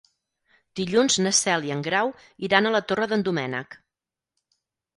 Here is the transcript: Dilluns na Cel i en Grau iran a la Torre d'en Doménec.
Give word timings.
Dilluns 0.79 1.17
na 1.25 1.33
Cel 1.41 1.67
i 1.67 1.75
en 1.75 1.85
Grau 1.89 2.11
iran 2.49 2.69
a 2.69 2.73
la 2.79 2.83
Torre 2.93 3.09
d'en 3.15 3.29
Doménec. 3.31 3.81